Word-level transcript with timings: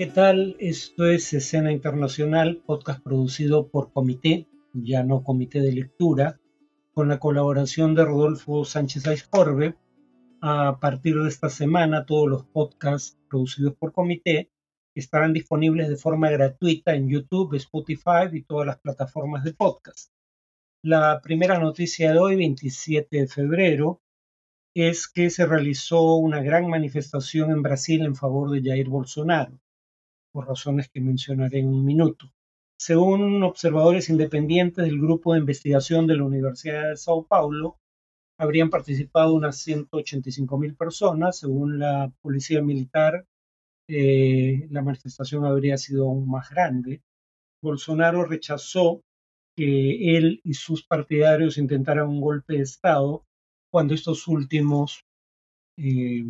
¿Qué 0.00 0.06
tal? 0.06 0.56
Esto 0.58 1.04
es 1.04 1.30
Escena 1.34 1.70
Internacional, 1.70 2.62
podcast 2.64 3.02
producido 3.02 3.68
por 3.68 3.92
Comité, 3.92 4.48
ya 4.72 5.02
no 5.04 5.22
Comité 5.22 5.60
de 5.60 5.72
Lectura, 5.72 6.40
con 6.94 7.08
la 7.08 7.18
colaboración 7.18 7.94
de 7.94 8.06
Rodolfo 8.06 8.64
Sánchez 8.64 9.06
Aizcorbe. 9.06 9.76
A 10.40 10.80
partir 10.80 11.16
de 11.16 11.28
esta 11.28 11.50
semana, 11.50 12.06
todos 12.06 12.30
los 12.30 12.46
podcasts 12.46 13.18
producidos 13.28 13.74
por 13.74 13.92
Comité 13.92 14.50
estarán 14.94 15.34
disponibles 15.34 15.90
de 15.90 15.96
forma 15.96 16.30
gratuita 16.30 16.94
en 16.94 17.10
YouTube, 17.10 17.56
Spotify 17.56 18.24
y 18.32 18.44
todas 18.44 18.66
las 18.66 18.78
plataformas 18.78 19.44
de 19.44 19.52
podcast. 19.52 20.14
La 20.82 21.20
primera 21.22 21.58
noticia 21.58 22.14
de 22.14 22.18
hoy, 22.18 22.36
27 22.36 23.18
de 23.18 23.26
febrero, 23.26 24.00
es 24.74 25.06
que 25.08 25.28
se 25.28 25.44
realizó 25.44 26.14
una 26.14 26.42
gran 26.42 26.70
manifestación 26.70 27.50
en 27.50 27.60
Brasil 27.60 28.00
en 28.00 28.16
favor 28.16 28.50
de 28.50 28.62
Jair 28.62 28.88
Bolsonaro 28.88 29.60
por 30.32 30.48
razones 30.48 30.88
que 30.88 31.00
mencionaré 31.00 31.60
en 31.60 31.68
un 31.68 31.84
minuto. 31.84 32.32
Según 32.78 33.42
observadores 33.42 34.08
independientes 34.08 34.84
del 34.84 34.98
grupo 35.00 35.32
de 35.32 35.40
investigación 35.40 36.06
de 36.06 36.16
la 36.16 36.24
Universidad 36.24 36.88
de 36.88 36.96
Sao 36.96 37.26
Paulo, 37.26 37.78
habrían 38.38 38.70
participado 38.70 39.34
unas 39.34 39.58
185 39.58 40.56
mil 40.58 40.74
personas. 40.74 41.38
Según 41.38 41.78
la 41.78 42.10
policía 42.22 42.62
militar, 42.62 43.26
eh, 43.86 44.66
la 44.70 44.82
manifestación 44.82 45.44
habría 45.44 45.76
sido 45.76 46.06
aún 46.06 46.30
más 46.30 46.48
grande. 46.48 47.02
Bolsonaro 47.62 48.24
rechazó 48.24 49.02
que 49.54 50.16
él 50.16 50.40
y 50.42 50.54
sus 50.54 50.86
partidarios 50.86 51.58
intentaran 51.58 52.08
un 52.08 52.20
golpe 52.20 52.54
de 52.54 52.62
Estado 52.62 53.26
cuando 53.70 53.92
estos 53.92 54.26
últimos, 54.26 55.04
eh, 55.76 56.24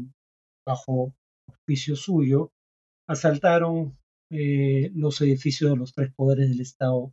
bajo 0.66 1.14
auspicio 1.46 1.95
suyo, 1.95 2.51
asaltaron 3.10 3.98
eh, 4.30 4.93
los 4.95 5.21
edificios 5.21 5.73
de 5.73 5.76
los 5.76 5.93
tres 5.93 6.12
poderes 6.15 6.48
del 6.48 6.60
Estado 6.60 7.12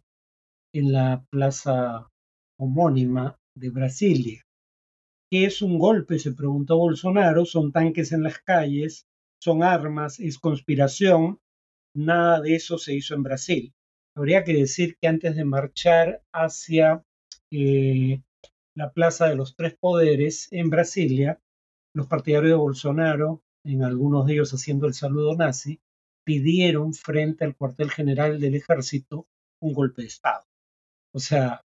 en 0.71 0.91
la 0.91 1.25
plaza 1.31 2.11
homónima 2.59 3.39
de 3.55 3.71
Brasilia. 3.71 4.45
¿Qué 5.31 5.45
es 5.45 5.63
un 5.63 5.79
golpe? 5.79 6.19
Se 6.19 6.33
preguntó 6.33 6.77
Bolsonaro. 6.77 7.45
Son 7.45 7.71
tanques 7.71 8.11
en 8.11 8.21
las 8.21 8.37
calles, 8.37 9.07
son 9.41 9.63
armas, 9.63 10.19
es 10.19 10.37
conspiración. 10.37 11.39
Nada 11.95 12.41
de 12.41 12.53
eso 12.53 12.77
se 12.77 12.93
hizo 12.93 13.15
en 13.15 13.23
Brasil. 13.23 13.73
Habría 14.15 14.43
que 14.43 14.53
decir 14.53 14.97
que 15.01 15.07
antes 15.07 15.35
de 15.35 15.45
marchar 15.45 16.21
hacia 16.31 17.03
eh, 17.49 18.21
la 18.75 18.91
Plaza 18.93 19.29
de 19.29 19.35
los 19.35 19.55
Tres 19.55 19.75
Poderes 19.75 20.47
en 20.51 20.69
Brasilia, 20.69 21.41
los 21.95 22.05
partidarios 22.05 22.51
de 22.51 22.57
Bolsonaro, 22.57 23.41
en 23.63 23.83
algunos 23.83 24.27
de 24.27 24.33
ellos 24.33 24.53
haciendo 24.53 24.85
el 24.85 24.93
saludo 24.93 25.35
nazi, 25.35 25.81
pidieron 26.27 26.93
frente 26.93 27.45
al 27.45 27.55
cuartel 27.55 27.89
general 27.89 28.37
del 28.41 28.55
ejército 28.55 29.25
un 29.61 29.71
golpe 29.71 30.01
de 30.01 30.09
Estado. 30.09 30.43
O 31.13 31.19
sea, 31.19 31.61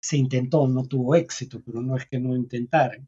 se 0.00 0.16
intentó, 0.16 0.66
no 0.66 0.86
tuvo 0.86 1.14
éxito, 1.14 1.60
pero 1.62 1.82
no 1.82 1.94
es 1.94 2.06
que 2.06 2.18
no 2.18 2.34
intentaran. 2.34 3.06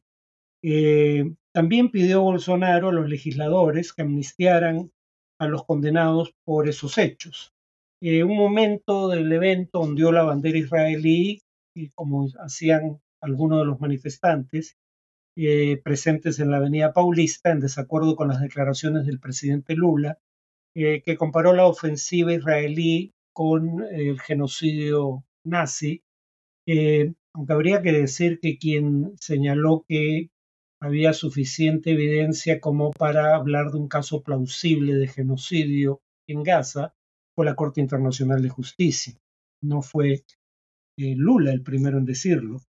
Eh, 0.63 1.25
también 1.55 1.91
pidió 1.91 2.21
Bolsonaro 2.21 2.91
a 2.91 2.93
los 2.93 3.09
legisladores 3.09 3.95
que 3.95 4.03
amnistiaran 4.03 4.93
a 5.39 5.49
los 5.49 5.65
condenados 5.65 6.35
por 6.45 6.69
esos 6.69 6.99
hechos. 6.99 7.55
Eh, 8.03 8.23
un 8.23 8.37
momento 8.37 9.09
del 9.09 9.33
evento 9.33 9.81
ondeó 9.81 10.13
la 10.13 10.25
bandera 10.25 10.59
israelí, 10.59 11.41
y 11.75 11.89
como 11.95 12.29
hacían 12.45 13.01
algunos 13.23 13.61
de 13.61 13.65
los 13.65 13.81
manifestantes 13.81 14.77
eh, 15.35 15.81
presentes 15.83 16.41
en 16.41 16.51
la 16.51 16.59
Avenida 16.59 16.93
Paulista, 16.93 17.53
en 17.53 17.61
desacuerdo 17.61 18.17
con 18.17 18.29
las 18.29 18.43
declaraciones 18.43 19.07
del 19.07 19.19
presidente 19.19 19.75
Lula, 19.75 20.19
eh, 20.75 21.03
que 21.05 21.17
comparó 21.17 21.53
la 21.53 21.67
ofensiva 21.67 22.33
israelí 22.33 23.13
con 23.33 23.83
el 23.91 24.21
genocidio 24.21 25.25
nazi, 25.45 26.03
eh, 26.67 27.13
aunque 27.35 27.53
habría 27.53 27.83
que 27.83 27.93
decir 27.93 28.39
que 28.41 28.59
quien 28.59 29.13
señaló 29.19 29.85
que 29.89 30.31
había 30.81 31.13
suficiente 31.13 31.93
evidencia 31.93 32.61
como 32.61 32.91
para 32.93 33.35
hablar 33.35 33.71
de 33.71 33.79
un 33.79 33.89
caso 33.89 34.23
plausible 34.23 34.95
de 34.95 35.09
genocidio 35.09 36.01
en 36.27 36.43
Gaza 36.43 36.95
fue 37.35 37.45
la 37.45 37.57
Corte 37.57 37.81
Internacional 37.81 38.43
de 38.43 38.49
Justicia. 38.49 39.15
No 39.63 39.83
fue 39.83 40.25
eh, 40.99 41.15
Lula 41.17 41.53
el 41.53 41.63
primero 41.63 41.99
en 41.99 42.05
decirlo. 42.05 42.61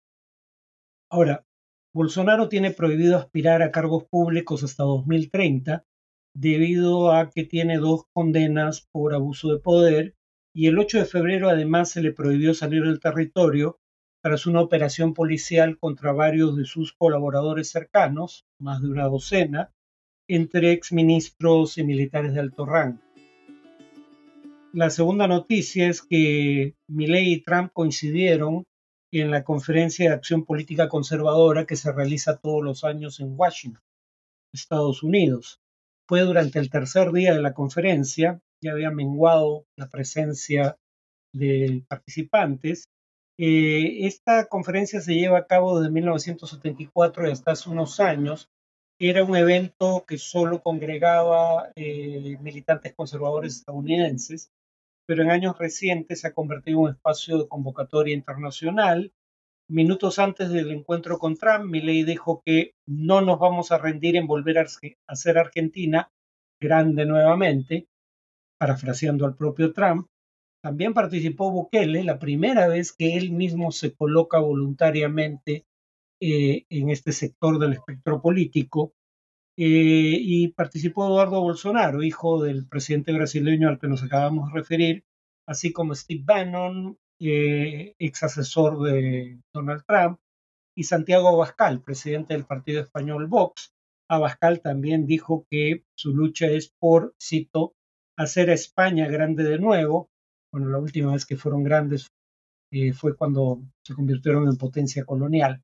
Ahora, 1.09 1.45
Bolsonaro 1.93 2.49
tiene 2.49 2.71
prohibido 2.71 3.17
aspirar 3.17 3.61
a 3.61 3.71
cargos 3.71 4.05
públicos 4.05 4.63
hasta 4.63 4.83
2030 4.83 5.85
debido 6.33 7.11
a 7.11 7.29
que 7.29 7.43
tiene 7.43 7.77
dos 7.77 8.05
condenas 8.13 8.87
por 8.91 9.13
abuso 9.13 9.51
de 9.51 9.59
poder 9.59 10.15
y 10.53 10.67
el 10.67 10.79
8 10.79 10.99
de 10.99 11.05
febrero 11.05 11.49
además 11.49 11.91
se 11.91 12.01
le 12.01 12.11
prohibió 12.11 12.53
salir 12.53 12.83
del 12.83 12.99
territorio 12.99 13.79
tras 14.21 14.45
una 14.45 14.61
operación 14.61 15.13
policial 15.13 15.77
contra 15.79 16.11
varios 16.11 16.55
de 16.55 16.65
sus 16.65 16.93
colaboradores 16.93 17.69
cercanos, 17.69 18.45
más 18.59 18.81
de 18.81 18.89
una 18.89 19.05
docena, 19.05 19.73
entre 20.27 20.71
exministros 20.71 21.77
y 21.77 21.83
militares 21.83 22.33
de 22.33 22.39
alto 22.39 22.65
rango. 22.65 23.01
La 24.73 24.89
segunda 24.89 25.27
noticia 25.27 25.89
es 25.89 26.01
que 26.01 26.75
Milley 26.87 27.33
y 27.33 27.41
Trump 27.41 27.71
coincidieron 27.73 28.65
en 29.11 29.31
la 29.31 29.43
conferencia 29.43 30.07
de 30.09 30.15
acción 30.15 30.45
política 30.45 30.87
conservadora 30.87 31.65
que 31.65 31.75
se 31.75 31.91
realiza 31.91 32.37
todos 32.37 32.63
los 32.63 32.83
años 32.83 33.19
en 33.19 33.33
Washington, 33.37 33.81
Estados 34.53 35.03
Unidos 35.03 35.60
fue 36.11 36.23
durante 36.23 36.59
el 36.59 36.69
tercer 36.69 37.13
día 37.13 37.33
de 37.33 37.41
la 37.41 37.53
conferencia, 37.53 38.41
ya 38.61 38.73
había 38.73 38.91
menguado 38.91 39.65
la 39.77 39.87
presencia 39.87 40.77
de 41.33 41.85
participantes. 41.87 42.83
Eh, 43.39 44.05
esta 44.05 44.47
conferencia 44.47 44.99
se 44.99 45.15
lleva 45.15 45.37
a 45.37 45.47
cabo 45.47 45.79
desde 45.79 45.93
1974 45.93 47.29
y 47.29 47.31
hasta 47.31 47.51
hace 47.51 47.69
unos 47.69 48.01
años. 48.01 48.49
Era 48.99 49.23
un 49.23 49.37
evento 49.37 50.03
que 50.05 50.17
solo 50.17 50.61
congregaba 50.61 51.71
eh, 51.77 52.37
militantes 52.41 52.93
conservadores 52.93 53.55
estadounidenses, 53.55 54.51
pero 55.07 55.23
en 55.23 55.31
años 55.31 55.57
recientes 55.57 56.19
se 56.19 56.27
ha 56.27 56.33
convertido 56.33 56.79
en 56.79 56.83
un 56.83 56.89
espacio 56.89 57.37
de 57.37 57.47
convocatoria 57.47 58.13
internacional 58.13 59.13
Minutos 59.71 60.19
antes 60.19 60.49
del 60.49 60.69
encuentro 60.69 61.17
con 61.17 61.37
Trump, 61.37 61.63
Milley 61.63 62.03
dijo 62.03 62.41
que 62.45 62.73
no 62.85 63.21
nos 63.21 63.39
vamos 63.39 63.71
a 63.71 63.77
rendir 63.77 64.17
en 64.17 64.27
volver 64.27 64.59
a 64.59 64.65
hacer 65.07 65.37
Argentina 65.37 66.11
grande 66.59 67.05
nuevamente, 67.05 67.87
parafraseando 68.59 69.25
al 69.25 69.37
propio 69.37 69.71
Trump. 69.71 70.07
También 70.61 70.93
participó 70.93 71.51
Bukele, 71.51 72.03
la 72.03 72.19
primera 72.19 72.67
vez 72.67 72.91
que 72.91 73.15
él 73.15 73.31
mismo 73.31 73.71
se 73.71 73.95
coloca 73.95 74.39
voluntariamente 74.39 75.65
eh, 76.19 76.65
en 76.67 76.89
este 76.89 77.13
sector 77.13 77.57
del 77.57 77.71
espectro 77.71 78.21
político. 78.21 78.93
Eh, 79.57 80.17
y 80.19 80.49
participó 80.49 81.07
Eduardo 81.07 81.39
Bolsonaro, 81.39 82.03
hijo 82.03 82.43
del 82.43 82.67
presidente 82.67 83.13
brasileño 83.13 83.69
al 83.69 83.79
que 83.79 83.87
nos 83.87 84.03
acabamos 84.03 84.49
de 84.49 84.59
referir, 84.59 85.05
así 85.47 85.71
como 85.71 85.95
Steve 85.95 86.23
Bannon, 86.25 86.97
eh, 87.21 87.95
ex 87.99 88.23
asesor 88.23 88.81
de 88.81 89.39
Donald 89.53 89.83
Trump, 89.87 90.19
y 90.75 90.83
Santiago 90.83 91.27
Abascal, 91.29 91.81
presidente 91.81 92.33
del 92.33 92.45
partido 92.45 92.81
español 92.81 93.27
Vox. 93.27 93.73
Abascal 94.09 94.61
también 94.61 95.05
dijo 95.05 95.45
que 95.49 95.83
su 95.95 96.15
lucha 96.15 96.47
es 96.47 96.73
por, 96.79 97.13
cito, 97.21 97.73
hacer 98.17 98.49
a 98.49 98.53
España 98.53 99.07
grande 99.07 99.43
de 99.43 99.59
nuevo. 99.59 100.09
Bueno, 100.51 100.69
la 100.69 100.79
última 100.79 101.13
vez 101.13 101.25
que 101.25 101.37
fueron 101.37 101.63
grandes 101.63 102.07
eh, 102.71 102.93
fue 102.93 103.15
cuando 103.15 103.61
se 103.85 103.93
convirtieron 103.93 104.47
en 104.47 104.57
potencia 104.57 105.05
colonial. 105.05 105.61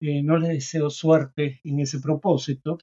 Eh, 0.00 0.22
no 0.22 0.38
les 0.38 0.50
deseo 0.50 0.90
suerte 0.90 1.60
en 1.64 1.80
ese 1.80 2.00
propósito. 2.00 2.78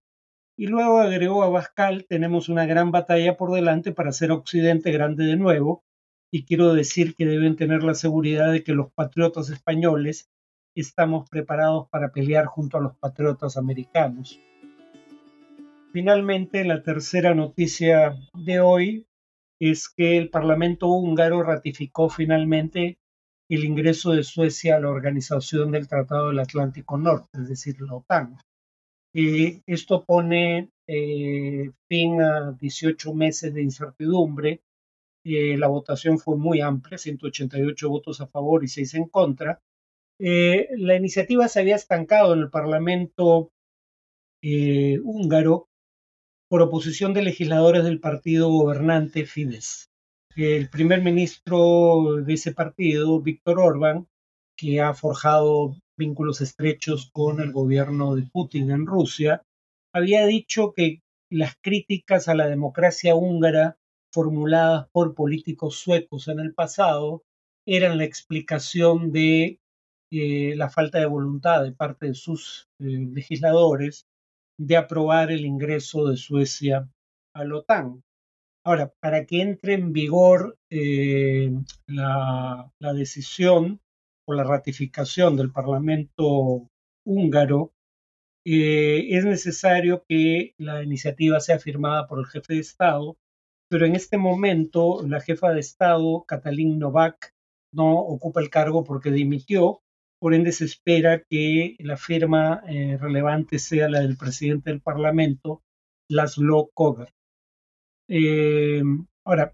Y 0.57 0.67
luego 0.67 0.99
agregó 0.99 1.43
Abascal, 1.43 2.05
tenemos 2.07 2.47
una 2.49 2.65
gran 2.65 2.91
batalla 2.91 3.35
por 3.35 3.51
delante 3.51 3.91
para 3.91 4.09
hacer 4.09 4.31
Occidente 4.31 4.91
grande 4.91 5.25
de 5.25 5.35
nuevo 5.35 5.84
y 6.31 6.45
quiero 6.45 6.73
decir 6.73 7.15
que 7.15 7.25
deben 7.25 7.55
tener 7.55 7.83
la 7.83 7.95
seguridad 7.95 8.51
de 8.51 8.63
que 8.63 8.73
los 8.73 8.91
patriotas 8.93 9.49
españoles 9.49 10.29
estamos 10.75 11.29
preparados 11.29 11.87
para 11.89 12.11
pelear 12.11 12.45
junto 12.45 12.77
a 12.77 12.81
los 12.81 12.97
patriotas 12.97 13.57
americanos. 13.57 14.39
Finalmente, 15.93 16.65
la 16.65 16.83
tercera 16.83 17.33
noticia 17.33 18.17
de 18.33 18.59
hoy 18.59 19.07
es 19.59 19.87
que 19.87 20.17
el 20.17 20.29
Parlamento 20.29 20.87
húngaro 20.87 21.41
ratificó 21.41 22.09
finalmente 22.09 22.97
el 23.47 23.63
ingreso 23.63 24.11
de 24.11 24.23
Suecia 24.23 24.75
a 24.75 24.79
la 24.79 24.89
Organización 24.89 25.71
del 25.71 25.87
Tratado 25.87 26.27
del 26.27 26.39
Atlántico 26.39 26.97
Norte, 26.97 27.29
es 27.33 27.47
decir, 27.47 27.79
la 27.79 27.93
OTAN. 27.93 28.37
Y 29.13 29.61
esto 29.65 30.03
pone 30.03 30.71
eh, 30.87 31.71
fin 31.87 32.21
a 32.21 32.51
18 32.51 33.13
meses 33.13 33.53
de 33.53 33.61
incertidumbre 33.61 34.61
eh, 35.25 35.57
la 35.57 35.67
votación 35.67 36.19
fue 36.19 36.37
muy 36.37 36.61
amplia, 36.61 36.97
188 36.97 37.89
votos 37.89 38.21
a 38.21 38.27
favor 38.27 38.63
y 38.63 38.67
6 38.67 38.93
en 38.93 39.09
contra. 39.09 39.59
Eh, 40.19 40.67
la 40.77 40.95
iniciativa 40.95 41.47
se 41.47 41.59
había 41.59 41.75
estancado 41.75 42.33
en 42.33 42.39
el 42.39 42.49
Parlamento 42.49 43.51
eh, 44.43 44.99
húngaro 45.03 45.67
por 46.47 46.61
oposición 46.61 47.13
de 47.13 47.23
legisladores 47.23 47.83
del 47.83 47.99
partido 47.99 48.49
gobernante 48.49 49.25
Fidesz. 49.25 49.89
El 50.35 50.69
primer 50.69 51.01
ministro 51.01 52.17
de 52.23 52.33
ese 52.33 52.53
partido, 52.53 53.19
Víctor 53.19 53.59
Orbán, 53.59 54.07
que 54.55 54.79
ha 54.79 54.93
forjado 54.93 55.75
vínculos 55.97 56.41
estrechos 56.41 57.09
con 57.11 57.41
el 57.41 57.51
gobierno 57.51 58.15
de 58.15 58.23
Putin 58.31 58.69
en 58.69 58.85
Rusia, 58.85 59.41
había 59.93 60.25
dicho 60.25 60.73
que 60.73 61.01
las 61.31 61.55
críticas 61.61 62.27
a 62.27 62.35
la 62.35 62.47
democracia 62.47 63.15
húngara 63.15 63.77
formuladas 64.15 64.87
por 64.93 65.13
políticos 65.13 65.75
suecos 65.75 66.29
en 66.29 66.39
el 66.39 66.53
pasado 66.53 67.23
eran 67.67 67.97
la 67.97 68.05
explicación 68.05 69.11
de 69.11 69.59
eh, 70.09 70.53
la 70.55 70.69
falta 70.69 70.99
de 70.99 71.05
voluntad 71.05 71.63
de 71.63 71.73
parte 71.73 72.07
de 72.07 72.13
sus 72.13 72.69
eh, 72.79 72.85
legisladores 73.11 74.07
de 74.57 74.77
aprobar 74.77 75.31
el 75.31 75.45
ingreso 75.45 76.07
de 76.07 76.15
Suecia 76.15 76.89
a 77.33 77.43
la 77.43 77.57
OTAN. 77.57 78.03
Ahora, 78.63 78.93
para 79.01 79.25
que 79.25 79.41
entre 79.41 79.73
en 79.73 79.91
vigor 79.91 80.57
eh, 80.69 81.51
la, 81.87 82.71
la, 82.79 82.93
decisión 82.93 83.81
o 84.25 84.33
la 84.33 84.45
ratificación 84.45 85.35
del 85.35 85.51
Parlamento 85.51 86.69
húngaro, 87.05 87.73
es 88.47 89.25
necesario 89.25 90.05
que 90.07 90.53
la 90.57 90.83
iniciativa 90.83 91.39
sea 91.39 91.57
firmada 91.59 92.07
por 92.07 92.19
el 92.19 92.27
jefe 92.27 92.53
de 92.53 92.59
Estado, 92.59 93.17
pero 93.69 93.85
en 93.85 93.95
este 93.95 94.17
momento 94.17 95.05
la 95.07 95.19
jefa 95.19 95.51
de 95.51 95.59
Estado, 95.59 96.23
Katalin 96.27 96.79
Novak, 96.79 97.33
no 97.73 97.99
ocupa 97.99 98.41
el 98.41 98.49
cargo 98.49 98.83
porque 98.83 99.11
dimitió, 99.11 99.81
por 100.19 100.33
ende 100.33 100.51
se 100.51 100.65
espera 100.65 101.23
que 101.23 101.75
la 101.79 101.97
firma 101.97 102.63
eh, 102.67 102.97
relevante 102.97 103.59
sea 103.59 103.89
la 103.89 103.99
del 104.01 104.17
presidente 104.17 104.69
del 104.69 104.81
Parlamento, 104.81 105.61
Laszlo 106.09 106.69
Koger. 106.73 107.09
Eh, 108.07 108.81
ahora, 109.25 109.53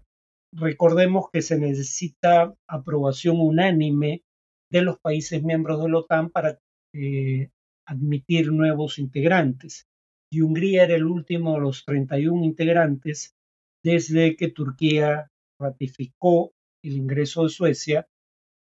recordemos 0.52 1.30
que 1.32 1.42
se 1.42 1.58
necesita 1.58 2.54
aprobación 2.68 3.40
unánime 3.40 4.22
de 4.70 4.82
los 4.82 4.98
países 5.00 5.42
miembros 5.42 5.82
de 5.82 5.88
la 5.88 5.98
OTAN 5.98 6.30
para 6.30 6.58
eh, 6.94 7.50
admitir 7.86 8.52
nuevos 8.52 8.98
integrantes. 8.98 9.86
Y 10.30 10.40
Hungría 10.42 10.84
era 10.84 10.94
el 10.94 11.04
último 11.04 11.54
de 11.54 11.60
los 11.60 11.84
31 11.84 12.44
integrantes 12.44 13.34
desde 13.82 14.36
que 14.36 14.48
Turquía 14.48 15.30
ratificó 15.60 16.52
el 16.84 16.96
ingreso 16.96 17.44
de 17.44 17.50
Suecia 17.50 18.08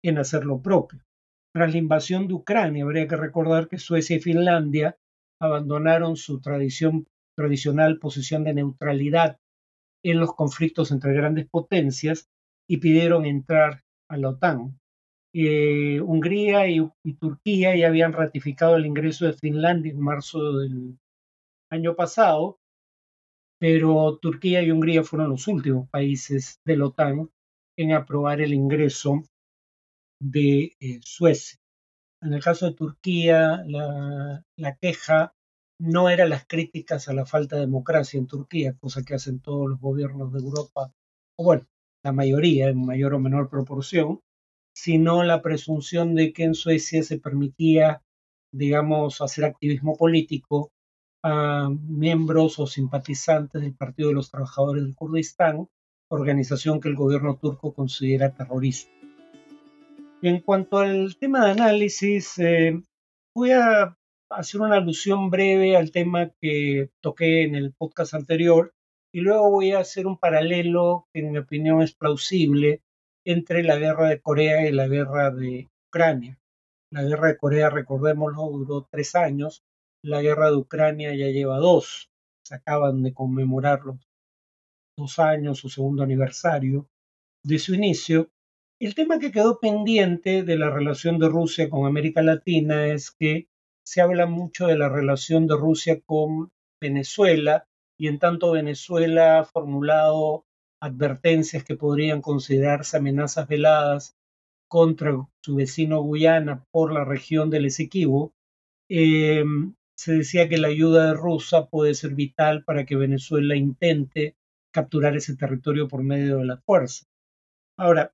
en 0.03 0.19
hacer 0.19 0.45
lo 0.45 0.61
propio. 0.61 1.01
Tras 1.53 1.73
la 1.73 1.79
invasión 1.79 2.29
de 2.29 2.35
Ucrania, 2.35 2.85
habría 2.85 3.09
que 3.09 3.17
recordar 3.17 3.69
que 3.69 3.79
Suecia 3.79 4.17
y 4.17 4.21
Finlandia 4.21 4.97
abandonaron 5.41 6.17
su 6.17 6.41
tradición, 6.41 7.07
tradicional 7.37 7.99
posición 7.99 8.45
de 8.45 8.55
neutralidad 8.55 9.39
en 10.05 10.21
los 10.21 10.33
conflictos 10.35 10.93
entre 10.93 11.13
grandes 11.13 11.49
potencias 11.49 12.29
y 12.69 12.77
pidieron 12.77 13.27
entrar 13.27 13.83
a 14.09 14.17
la 14.17 14.31
OTAN. 14.31 14.79
Eh, 15.35 16.01
Hungría 16.01 16.69
y, 16.69 16.81
y, 17.05 17.15
Turquía 17.15 17.77
ya 17.77 17.89
habían 17.89 18.13
ratificado 18.13 18.77
el 18.77 18.87
ingreso 18.87 19.27
de 19.27 19.33
Finlandia 19.33 19.93
en 19.93 20.01
marzo 20.01 20.59
del 20.59 20.99
año 21.71 21.95
pasado, 21.95 22.60
pero 23.61 24.19
Turquía 24.21 24.63
y 24.63 24.71
Hungría 24.71 25.05
fueron 25.05 25.29
los 25.29 25.47
últimos 25.47 25.89
países 25.91 26.61
de 26.65 26.79
la 26.79 26.87
OTAN 26.87 27.31
en 27.77 27.93
aprobar 27.93 28.41
el 28.41 28.55
ingreso 28.55 29.23
de 30.19 30.73
eh, 30.81 31.01
Suecia. 31.03 31.59
En 32.23 32.33
el 32.33 32.43
caso 32.43 32.67
de 32.67 32.75
Turquía, 32.75 33.63
la, 33.67 34.43
la, 34.57 34.77
queja 34.77 35.35
no 35.79 36.09
era 36.09 36.27
las 36.27 36.47
críticas 36.47 37.09
a 37.09 37.13
la 37.13 37.27
falta 37.27 37.57
de 37.57 37.63
democracia 37.63 38.19
en 38.19 38.27
Turquía, 38.27 38.77
cosa 38.79 39.03
que 39.03 39.15
hacen 39.15 39.41
todos 39.41 39.69
los 39.69 39.81
gobiernos 39.81 40.33
de 40.33 40.39
Europa, 40.39 40.93
o 41.37 41.45
bueno, 41.45 41.67
la 42.03 42.13
mayoría 42.13 42.69
en 42.69 42.85
mayor 42.85 43.15
o 43.15 43.19
menor 43.19 43.51
proporción, 43.51 44.21
sino 44.75 45.23
la 45.23 45.43
presunción 45.43 46.15
de 46.15 46.33
que 46.33 46.45
en 46.45 46.55
Suecia 46.55 47.03
se 47.03 47.19
permitía, 47.19 48.03
digamos, 48.53 49.21
hacer 49.21 49.45
activismo 49.45 49.97
político 49.97 50.73
a 51.23 51.69
miembros 51.71 52.59
o 52.59 52.67
simpatizantes 52.67 53.61
del 53.61 53.75
Partido 53.75 54.09
de 54.09 54.15
los 54.15 54.31
Trabajadores 54.31 54.83
del 54.83 54.95
Kurdistán, 54.95 55.69
organización 56.09 56.81
que 56.81 56.89
el 56.89 56.97
gobierno 56.97 57.37
turco 57.37 57.73
considera 57.73 58.35
terrorista. 58.35 58.91
En 60.23 60.41
cuanto 60.41 60.79
al 60.79 61.17
tema 61.17 61.47
de 61.47 61.53
análisis, 61.53 62.39
eh, 62.39 62.83
voy 63.35 63.53
a 63.53 63.97
hacer 64.31 64.61
una 64.61 64.77
alusión 64.77 65.31
breve 65.31 65.77
al 65.77 65.91
tema 65.91 66.31
que 66.41 66.91
toqué 67.01 67.45
en 67.45 67.55
el 67.55 67.73
podcast 67.73 68.15
anterior 68.15 68.73
y 69.13 69.21
luego 69.21 69.51
voy 69.51 69.73
a 69.73 69.81
hacer 69.81 70.07
un 70.07 70.19
paralelo 70.19 71.07
que 71.13 71.21
en 71.21 71.33
mi 71.33 71.39
opinión 71.39 71.83
es 71.83 71.95
plausible 71.95 72.83
entre 73.25 73.63
la 73.63 73.77
guerra 73.77 74.09
de 74.09 74.21
Corea 74.21 74.69
y 74.69 74.73
la 74.73 74.89
guerra 74.89 75.31
de 75.31 75.69
Ucrania. 75.89 76.39
La 76.93 77.03
guerra 77.03 77.29
de 77.29 77.37
Corea, 77.37 77.71
recordémoslo, 77.71 78.51
duró 78.51 78.87
tres 78.91 79.15
años, 79.15 79.63
la 80.03 80.23
guerra 80.23 80.51
de 80.51 80.57
Ucrania 80.57 81.15
ya 81.15 81.29
lleva 81.29 81.59
dos, 81.59 82.11
se 82.43 82.55
acaban 82.55 83.03
de 83.03 83.13
conmemorar 83.13 83.85
los 83.85 83.97
dos 84.97 85.19
años, 85.19 85.59
su 85.59 85.69
segundo 85.69 86.03
aniversario 86.03 86.89
de 87.43 87.59
su 87.59 87.75
inicio, 87.75 88.31
el 88.81 88.95
tema 88.95 89.19
que 89.19 89.31
quedó 89.31 89.61
pendiente 89.61 90.43
de 90.43 90.57
la 90.57 90.71
relación 90.71 91.19
de 91.19 91.29
Rusia 91.29 91.69
con 91.69 91.87
América 91.87 92.23
Latina 92.23 92.87
es 92.87 93.11
que 93.11 93.47
se 93.85 94.01
habla 94.01 94.25
mucho 94.25 94.69
de 94.69 94.79
la 94.79 94.89
relación 94.89 95.47
de 95.47 95.57
Rusia 95.57 96.01
con 96.01 96.51
Venezuela 96.81 97.67
y 97.99 98.09
en 98.09 98.19
tanto 98.19 98.53
Venezuela 98.53 99.41
ha 99.41 99.45
formulado 99.45 100.47
advertencias 100.81 101.63
que 101.63 101.77
podrían 101.77 102.23
considerarse 102.23 102.97
amenazas 102.97 103.47
veladas 103.49 104.17
contra 104.67 105.29
su 105.45 105.57
vecino 105.57 106.01
Guyana 106.01 106.65
por 106.71 106.91
la 106.91 107.05
región 107.05 107.51
del 107.51 107.67
Esequibo, 107.67 108.33
eh, 108.89 109.45
se 110.01 110.13
decía 110.13 110.49
que 110.49 110.59
la 110.59 110.69
ayuda 110.69 111.09
de 111.09 111.15
Rusia 111.15 111.67
puede 111.67 111.95
ser 111.95 112.15
vital 112.15 112.65
para 112.65 112.87
que 112.87 112.97
Venezuela 112.97 113.55
intente 113.57 114.37
capturar 114.73 115.17
ese 115.17 115.37
territorio 115.37 115.89
por 115.89 116.03
medio 116.03 116.39
de 116.39 116.47
la 116.47 116.57
fuerza. 116.57 117.05
Ahora, 117.79 118.13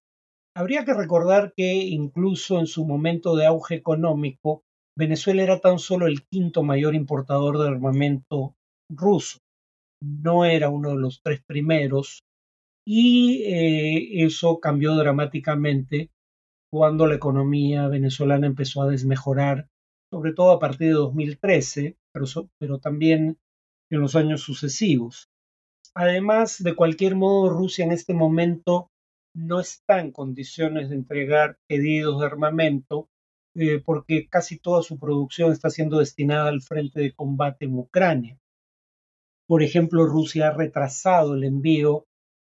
Habría 0.57 0.87
que 0.87 0.95
recordar 0.95 1.53
que 1.55 1.75
incluso 1.75 2.59
en 2.59 2.67
su 2.67 2.87
momento 2.87 3.37
de 3.37 3.45
auge 3.45 3.75
económico, 3.75 4.65
Venezuela 4.97 5.43
era 5.43 5.61
tan 5.61 5.79
solo 5.79 6.07
el 6.07 6.25
quinto 6.25 6.63
mayor 6.63 6.95
importador 6.95 7.59
de 7.59 7.69
armamento 7.69 8.55
ruso. 8.89 9.41
No 10.03 10.47
era 10.47 10.71
uno 10.71 10.93
de 10.93 10.97
los 10.97 11.21
tres 11.23 11.43
primeros 11.47 12.23
y 12.87 13.43
eh, 13.43 14.25
eso 14.25 14.59
cambió 14.59 14.95
dramáticamente 14.95 16.09
cuando 16.73 17.07
la 17.07 17.17
economía 17.17 17.89
venezolana 17.89 18.47
empezó 18.47 18.81
a 18.81 18.89
desmejorar, 18.89 19.69
sobre 20.11 20.33
todo 20.33 20.53
a 20.53 20.59
partir 20.59 20.89
de 20.89 20.95
2013, 20.95 21.97
pero, 22.13 22.27
pero 22.59 22.79
también 22.79 23.39
en 23.91 24.01
los 24.01 24.17
años 24.17 24.43
sucesivos. 24.43 25.31
Además, 25.95 26.63
de 26.63 26.75
cualquier 26.75 27.15
modo, 27.15 27.49
Rusia 27.49 27.85
en 27.85 27.93
este 27.93 28.15
momento 28.15 28.91
no 29.35 29.61
está 29.61 30.01
en 30.01 30.13
condiciones 30.13 30.89
de 30.89 30.97
entregar 30.97 31.59
pedidos 31.67 32.21
de 32.21 32.27
armamento 32.27 33.09
eh, 33.55 33.81
porque 33.85 34.29
casi 34.29 34.59
toda 34.59 34.83
su 34.83 34.99
producción 34.99 35.53
está 35.53 35.71
siendo 35.71 35.99
destinada 35.99 36.49
al 36.49 36.61
frente 36.61 37.01
de 37.01 37.15
combate 37.15 37.65
en 37.65 37.79
Ucrania. 37.79 38.39
Por 39.47 39.63
ejemplo, 39.63 40.05
Rusia 40.05 40.49
ha 40.49 40.53
retrasado 40.53 41.35
el 41.35 41.45
envío 41.45 42.07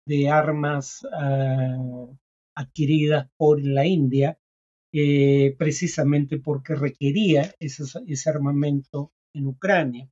de 0.05 0.29
armas 0.29 1.05
ah, 1.11 2.07
adquiridas 2.55 3.29
por 3.37 3.61
la 3.61 3.85
India 3.85 4.37
eh, 4.93 5.55
precisamente 5.57 6.37
porque 6.37 6.75
requería 6.75 7.55
ese 7.59 8.29
armamento 8.29 9.11
en 9.33 9.47
Ucrania. 9.47 10.09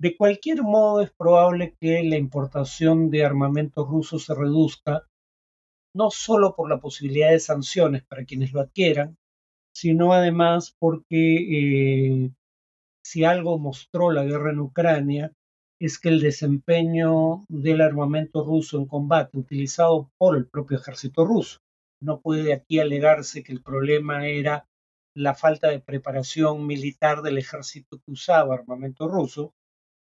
De 0.00 0.16
cualquier 0.16 0.62
modo, 0.62 1.02
es 1.02 1.10
probable 1.12 1.76
que 1.80 2.02
la 2.02 2.16
importación 2.16 3.10
de 3.10 3.24
armamento 3.24 3.84
ruso 3.84 4.18
se 4.18 4.34
reduzca 4.34 5.06
no 5.94 6.10
solo 6.10 6.54
por 6.54 6.68
la 6.68 6.80
posibilidad 6.80 7.30
de 7.30 7.40
sanciones 7.40 8.04
para 8.04 8.24
quienes 8.24 8.52
lo 8.52 8.60
adquieran, 8.60 9.16
sino 9.74 10.12
además 10.12 10.74
porque 10.78 12.24
eh, 12.24 12.30
si 13.04 13.24
algo 13.24 13.58
mostró 13.58 14.10
la 14.10 14.24
guerra 14.24 14.50
en 14.52 14.60
Ucrania 14.60 15.32
es 15.80 15.98
que 15.98 16.08
el 16.08 16.20
desempeño 16.20 17.44
del 17.48 17.80
armamento 17.80 18.44
ruso 18.44 18.78
en 18.78 18.86
combate 18.86 19.38
utilizado 19.38 20.10
por 20.18 20.36
el 20.36 20.46
propio 20.46 20.78
ejército 20.78 21.24
ruso. 21.24 21.58
No 22.00 22.20
puede 22.20 22.52
aquí 22.52 22.78
alegarse 22.80 23.42
que 23.42 23.52
el 23.52 23.62
problema 23.62 24.26
era 24.26 24.68
la 25.14 25.34
falta 25.34 25.68
de 25.68 25.80
preparación 25.80 26.66
militar 26.66 27.22
del 27.22 27.38
ejército 27.38 27.98
que 27.98 28.12
usaba 28.12 28.54
armamento 28.54 29.08
ruso. 29.08 29.52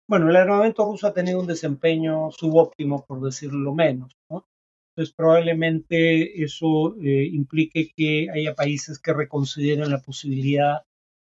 Bueno, 0.10 0.30
el 0.30 0.36
armamento 0.36 0.86
ruso 0.86 1.08
ha 1.08 1.14
tenido 1.14 1.40
un 1.40 1.48
desempeño 1.48 2.32
subóptimo, 2.32 3.06
por 3.06 3.22
decirlo 3.22 3.74
menos. 3.74 4.18
¿no? 4.30 4.46
Entonces, 4.92 5.14
probablemente 5.16 6.44
eso 6.44 6.98
eh, 7.02 7.30
implique 7.32 7.92
que 7.96 8.30
haya 8.34 8.56
países 8.56 9.00
que 9.00 9.14
reconsideren 9.14 9.92
la 9.92 10.02
posibilidad 10.02 10.82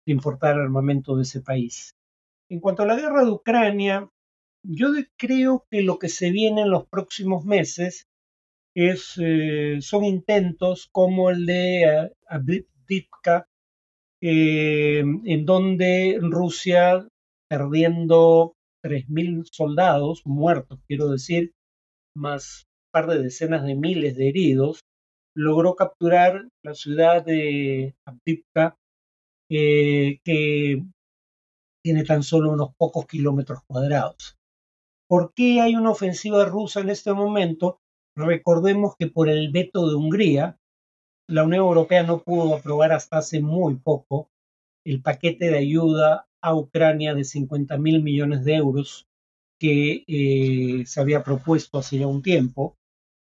de 0.06 0.14
importar 0.14 0.60
armamento 0.60 1.16
de 1.16 1.24
ese 1.24 1.42
país. 1.42 1.96
En 2.50 2.60
cuanto 2.60 2.84
a 2.84 2.88
la 2.88 2.96
guerra 2.96 3.24
de 3.24 3.32
Ucrania, 3.32 4.10
yo 4.64 4.90
creo 5.18 5.66
que 5.70 5.84
lo 5.84 6.00
que 6.00 6.10
se 6.10 6.32
viene 6.32 6.62
en 6.62 6.72
los 6.72 6.88
próximos 6.88 7.46
meses 7.46 8.09
es, 8.76 9.16
eh, 9.22 9.80
son 9.82 10.06
intentos 10.06 10.90
como 10.92 11.30
el 11.30 11.46
de 11.46 12.12
Abdivka, 12.28 13.48
eh, 14.22 15.00
en 15.00 15.46
donde 15.46 16.20
Rusia, 16.22 17.08
perdiendo 17.50 18.56
3.000 18.84 19.46
soldados 19.52 20.22
muertos, 20.26 20.80
quiero 20.88 21.10
decir, 21.10 21.54
más 22.16 22.68
par 22.92 23.08
de 23.08 23.24
decenas 23.24 23.64
de 23.66 23.76
miles 23.76 24.16
de 24.16 24.30
heridos, 24.30 24.82
logró 25.36 25.76
capturar 25.76 26.48
la 26.64 26.74
ciudad 26.74 27.24
de 27.24 27.96
Abdivka, 28.06 28.78
eh, 29.50 30.20
que 30.24 30.84
tiene 31.84 32.04
tan 32.04 32.24
solo 32.24 32.52
unos 32.52 32.76
pocos 32.76 33.06
kilómetros 33.08 33.60
cuadrados. 33.66 34.38
¿Por 35.08 35.34
qué 35.34 35.62
hay 35.62 35.76
una 35.76 35.92
ofensiva 35.92 36.46
rusa 36.46 36.82
en 36.82 36.90
este 36.90 37.14
momento? 37.14 37.80
Recordemos 38.16 38.96
que 38.98 39.08
por 39.08 39.30
el 39.30 39.52
veto 39.52 39.90
de 39.90 39.96
Hungría, 39.96 40.58
la 41.28 41.44
Unión 41.44 41.66
Europea 41.66 42.04
no 42.04 42.24
pudo 42.24 42.56
aprobar 42.56 42.92
hasta 42.92 43.20
hace 43.20 43.42
muy 43.42 43.76
poco 43.76 44.30
el 44.86 45.02
paquete 45.02 45.52
de 45.52 45.58
ayuda 45.58 46.28
a 46.42 46.56
Ucrania 46.56 47.14
de 47.14 47.24
50 47.24 47.78
mil 47.78 48.02
millones 48.02 48.44
de 48.44 48.56
euros 48.56 49.08
que 49.60 50.06
eh, 50.08 50.86
se 50.86 51.02
había 51.02 51.24
propuesto 51.24 51.78
hace 51.78 52.00
ya 52.00 52.08
un 52.08 52.24
tiempo. 52.24 52.78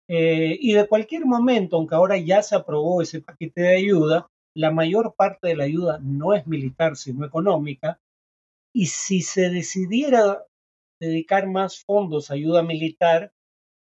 Eh, 0.08 0.58
y 0.60 0.74
de 0.74 0.88
cualquier 0.88 1.26
momento, 1.26 1.76
aunque 1.76 1.96
ahora 1.96 2.18
ya 2.18 2.42
se 2.42 2.56
aprobó 2.56 3.02
ese 3.02 3.22
paquete 3.22 3.62
de 3.62 3.78
ayuda, 3.78 4.30
la 4.56 4.72
mayor 4.72 5.14
parte 5.16 5.50
de 5.50 5.56
la 5.56 5.66
ayuda 5.66 6.00
no 6.02 6.34
es 6.34 6.48
militar, 6.48 6.98
sino 6.98 7.26
económica. 7.26 8.00
Y 8.74 8.88
si 8.88 9.22
se 9.22 9.50
decidiera 9.50 10.46
dedicar 11.00 11.48
más 11.48 11.84
fondos 11.84 12.32
a 12.32 12.36
ayuda 12.36 12.64
militar, 12.64 13.34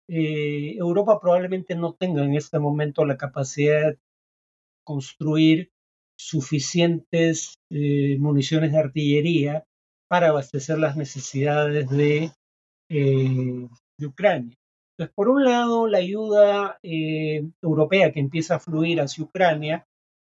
eh, 0.10 0.76
Europa 0.78 1.20
probablemente 1.20 1.76
no 1.76 1.94
tenga 1.94 2.24
en 2.24 2.34
este 2.36 2.58
momento 2.58 3.06
la 3.06 3.16
capacidad 3.16 3.92
de 3.92 4.00
construir 4.84 5.70
suficientes 6.18 7.60
eh, 7.70 8.18
municiones 8.20 8.72
de 8.72 8.80
artillería 8.80 9.66
para 10.10 10.30
abastecer 10.30 10.80
las 10.80 10.98
necesidades 10.98 11.90
de, 11.90 12.32
eh, 12.90 13.68
de 14.00 14.06
Ucrania. 14.06 14.56
Entonces, 14.98 15.14
por 15.16 15.30
un 15.30 15.46
lado, 15.46 15.88
la 15.88 16.00
ayuda 16.00 16.80
europea 16.82 18.12
que 18.12 18.20
empieza 18.20 18.56
a 18.56 18.60
fluir 18.60 19.00
hacia 19.00 19.24
Ucrania 19.24 19.86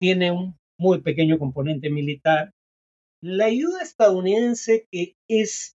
tiene 0.01 0.33
un 0.33 0.57
muy 0.79 1.01
pequeño 1.01 1.39
componente 1.39 1.91
militar. 1.91 2.53
La 3.23 3.47
ayuda 3.47 3.83
estadounidense, 3.83 4.87
que 4.91 5.15
es 5.29 5.77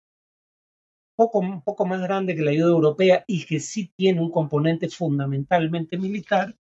poco, 1.16 1.86
más 1.86 2.02
grande 2.02 2.36
que 2.36 2.42
la 2.42 2.52
ayuda 2.52 2.70
europea 2.70 3.24
y 3.28 3.46
que 3.46 3.60
sí 3.60 3.92
tiene 3.96 4.22
un 4.22 4.32
componente 4.32 4.90
fundamentalmente 4.90 5.98
militar, 5.98 6.56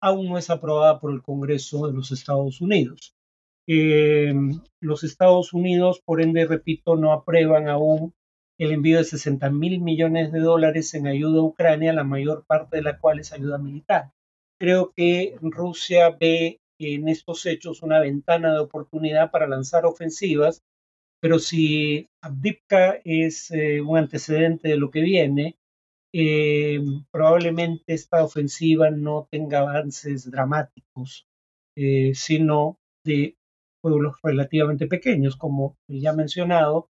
aún 0.00 0.28
no 0.28 0.38
es 0.38 0.50
aprobada 0.50 1.00
por 1.00 1.12
el 1.12 1.22
Congreso 1.22 1.86
de 1.86 1.92
los 1.92 2.12
Estados 2.12 2.60
Unidos. 2.60 3.14
Eh, 3.66 4.32
los 4.80 5.02
Estados 5.02 5.52
Unidos, 5.52 6.00
por 6.04 6.22
ende, 6.22 6.46
repito, 6.46 6.96
no 6.96 7.12
aprueban 7.12 7.68
aún 7.68 8.14
el 8.58 8.72
envío 8.72 8.98
de 8.98 9.04
60 9.04 9.50
mil 9.50 9.80
millones 9.80 10.32
de 10.32 10.40
dólares 10.40 10.94
en 10.94 11.06
ayuda 11.06 11.40
a 11.40 11.44
Ucrania, 11.44 11.92
la 11.92 12.04
mayor 12.04 12.44
parte 12.46 12.76
de 12.76 12.82
la 12.82 12.98
cual 12.98 13.18
es 13.18 13.32
ayuda 13.32 13.58
militar. 13.58 14.12
Creo 14.58 14.92
que 14.96 15.36
Rusia 15.42 16.10
ve 16.10 16.60
en 16.78 17.08
estos 17.08 17.44
hechos 17.46 17.82
una 17.82 18.00
ventana 18.00 18.52
de 18.52 18.60
oportunidad 18.60 19.30
para 19.30 19.46
lanzar 19.46 19.84
ofensivas 19.84 20.62
pero 21.20 21.38
si 21.38 22.08
Abdipka 22.22 23.00
es 23.04 23.50
eh, 23.50 23.80
un 23.80 23.98
antecedente 23.98 24.68
de 24.68 24.76
lo 24.76 24.90
que 24.90 25.00
viene, 25.00 25.56
eh, 26.12 26.80
probablemente 27.10 27.94
esta 27.94 28.24
ofensiva 28.24 28.90
no 28.90 29.28
tenga 29.30 29.60
avances 29.60 30.30
dramáticos, 30.30 31.26
eh, 31.76 32.12
sino 32.14 32.78
de 33.04 33.36
pueblos 33.82 34.16
relativamente 34.22 34.86
pequeños, 34.86 35.36
como 35.36 35.76
ya 35.88 36.12
mencionado, 36.12 36.88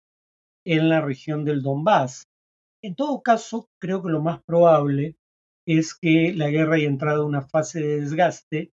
en 0.66 0.90
la 0.90 1.02
región 1.02 1.46
del 1.46 1.62
Donbass. 1.62 2.28
En 2.84 2.96
todo 2.96 3.22
caso, 3.22 3.70
creo 3.80 4.04
que 4.04 4.10
lo 4.10 4.22
más 4.22 4.44
probable 4.44 5.16
es 5.68 5.96
que 5.96 6.34
la 6.34 6.50
guerra 6.50 6.76
haya 6.76 6.88
entrado 6.88 7.24
en 7.24 7.30
una 7.30 7.42
fase 7.42 7.80
de 7.80 8.02
desgaste 8.02 8.72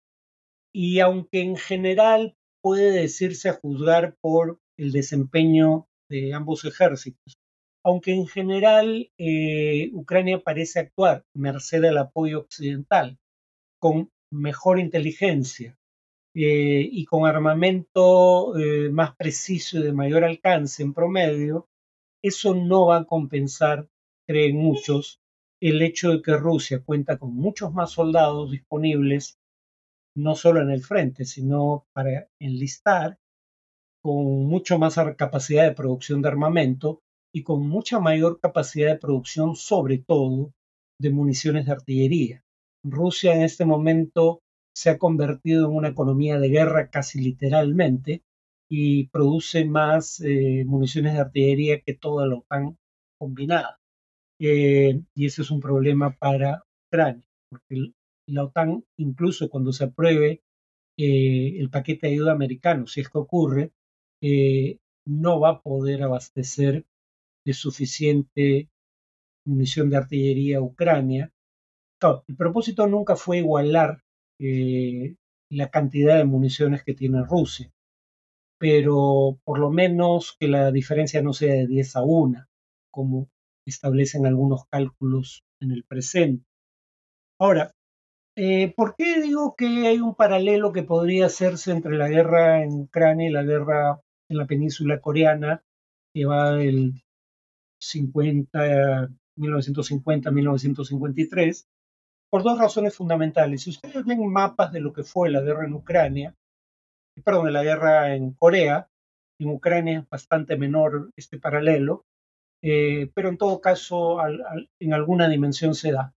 y 0.74 1.00
aunque 1.00 1.42
en 1.42 1.58
general 1.58 2.38
puede 2.62 2.92
decirse 2.92 3.50
a 3.50 3.54
juzgar 3.54 4.16
por 4.22 4.60
el 4.78 4.92
desempeño 4.92 5.88
de 6.10 6.34
ambos 6.34 6.66
ejércitos. 6.66 7.38
Aunque 7.84 8.14
en 8.14 8.28
general 8.28 9.12
eh, 9.18 9.90
Ucrania 9.94 10.40
parece 10.40 10.80
actuar 10.80 11.26
merced 11.34 11.84
al 11.86 11.98
apoyo 11.98 12.40
occidental, 12.42 13.18
con 13.80 14.10
mejor 14.32 14.80
inteligencia 14.80 15.78
eh, 16.36 16.88
y 16.92 17.06
con 17.06 17.26
armamento 17.26 18.58
eh, 18.58 18.90
más 18.90 19.16
preciso 19.16 19.80
y 19.80 19.84
de 19.84 19.94
mayor 19.94 20.24
alcance 20.24 20.84
en 20.84 20.94
promedio, 20.94 21.68
eso 22.24 22.56
no 22.56 22.88
va 22.88 22.98
a 22.98 23.06
compensar, 23.06 23.88
creen 24.28 24.58
muchos, 24.58 25.22
el 25.62 25.82
hecho 25.82 26.12
de 26.12 26.22
que 26.22 26.36
Rusia 26.36 26.84
cuenta 26.84 27.18
con 27.18 27.34
muchos 27.34 27.74
más 27.74 27.92
soldados 27.92 28.52
disponibles, 28.52 29.40
no 30.16 30.36
solo 30.36 30.62
en 30.62 30.72
el 30.72 30.84
frente, 30.84 31.26
sino 31.26 31.86
para 31.94 32.28
enlistar 32.40 33.18
con 34.08 34.46
mucho 34.46 34.80
más 34.80 34.96
capacidad 35.18 35.66
de 35.66 35.76
producción 35.76 36.22
de 36.22 36.30
armamento 36.30 37.02
y 37.36 37.44
con 37.44 37.68
mucha 37.68 38.00
mayor 38.00 38.40
capacidad 38.40 38.94
de 38.94 38.98
producción, 38.98 39.58
sobre 39.58 39.98
todo, 39.98 40.54
de 40.98 41.10
municiones 41.10 41.66
de 41.66 41.74
artillería. 41.74 42.42
Rusia 42.86 43.36
en 43.36 43.42
este 43.42 43.66
momento 43.66 44.40
se 44.74 44.92
ha 44.92 44.98
convertido 44.98 45.66
en 45.66 45.76
una 45.76 45.90
economía 45.90 46.40
de 46.40 46.48
guerra 46.48 46.90
casi 46.90 47.20
literalmente 47.20 48.22
y 48.72 49.08
produce 49.08 49.66
más 49.66 50.22
eh, 50.22 50.64
municiones 50.66 51.16
de 51.16 51.20
artillería 51.20 51.82
que 51.82 51.94
toda 51.94 52.28
la 52.28 52.36
OTAN 52.38 52.78
combinada. 53.20 53.78
Eh, 54.40 55.02
y 55.16 55.26
ese 55.26 55.42
es 55.42 55.52
un 55.52 55.60
problema 55.60 56.16
para 56.18 56.64
Ucrania, 56.88 57.28
porque 57.50 57.92
la 58.30 58.46
OTAN, 58.46 58.86
incluso 58.98 59.50
cuando 59.50 59.74
se 59.74 59.84
apruebe 59.84 60.44
eh, 60.98 61.60
el 61.60 61.70
paquete 61.70 62.08
de 62.08 62.14
ayuda 62.14 62.32
americano, 62.32 62.88
si 62.88 63.02
es 63.02 63.10
que 63.10 63.18
ocurre, 63.18 63.74
eh, 64.22 64.80
no 65.06 65.40
va 65.40 65.50
a 65.50 65.62
poder 65.62 66.04
abastecer 66.04 66.86
de 67.46 67.54
suficiente 67.54 68.70
munición 69.46 69.90
de 69.90 69.98
artillería 69.98 70.58
a 70.58 70.62
Ucrania. 70.62 71.32
el 72.28 72.36
propósito 72.36 72.86
nunca 72.88 73.16
fue 73.16 73.38
igualar 73.40 74.04
eh, 74.40 75.16
la 75.50 75.70
cantidad 75.70 76.18
de 76.18 76.26
municiones 76.26 76.84
que 76.84 76.94
tiene 76.94 77.24
Rusia, 77.24 77.72
pero 78.60 79.40
por 79.44 79.60
lo 79.60 79.72
menos 79.72 80.36
que 80.40 80.48
la 80.48 80.72
diferencia 80.72 81.22
no 81.22 81.34
sea 81.34 81.54
de 81.54 81.68
10 81.68 81.96
a 81.96 82.04
1, 82.04 82.46
como 82.92 83.30
establecen 83.66 84.26
algunos 84.26 84.66
cálculos 84.70 85.44
en 85.62 85.72
el 85.72 85.84
presente. 85.84 86.46
Ahora, 87.40 87.74
eh, 88.36 88.74
¿por 88.76 88.96
qué 88.96 89.22
digo 89.22 89.56
que 89.56 89.88
hay 89.88 90.00
un 90.00 90.16
paralelo 90.16 90.72
que 90.72 90.84
podría 90.84 91.28
hacerse 91.28 91.72
entre 91.72 91.98
la 91.98 92.08
guerra 92.08 92.64
en 92.64 92.82
Ucrania 92.82 93.30
y 93.30 93.32
la 93.32 93.44
guerra 93.44 94.02
en 94.30 94.38
la 94.38 94.46
península 94.46 95.00
coreana 95.00 95.64
que 96.14 96.26
va 96.26 96.52
del 96.52 97.02
50, 97.80 99.10
1950-1953, 99.38 101.66
por 102.30 102.44
dos 102.44 102.60
razones 102.60 102.96
fundamentales. 102.96 103.64
Si 103.64 103.70
ustedes 103.70 104.06
ven 104.06 104.26
mapas 104.28 104.72
de 104.72 104.82
lo 104.82 104.94
que 104.94 105.04
fue 105.04 105.30
la 105.30 105.42
guerra 105.42 105.66
en 105.66 105.74
Ucrania, 105.74 106.36
perdón, 107.24 107.46
de 107.46 107.52
la 107.52 107.64
guerra 107.64 108.16
en 108.16 108.34
Corea, 108.34 108.90
en 109.40 109.50
Ucrania 109.50 110.00
es 110.00 110.10
bastante 110.10 110.58
menor 110.58 111.12
este 111.16 111.40
paralelo, 111.40 112.06
eh, 112.64 113.12
pero 113.14 113.30
en 113.30 113.38
todo 113.38 113.62
caso 113.62 114.18
en 114.80 114.94
alguna 114.94 115.30
dimensión 115.30 115.76
se 115.76 115.92
da. 115.92 116.16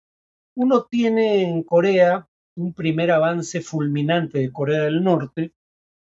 Uno 0.56 0.86
tiene 0.90 1.42
en 1.42 1.62
Corea 1.62 2.26
un 2.56 2.74
primer 2.74 3.10
avance 3.10 3.60
fulminante 3.60 4.38
de 4.38 4.52
Corea 4.52 4.82
del 4.82 5.04
Norte, 5.04 5.52